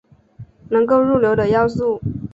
[0.71, 2.01] 能够入流的要素。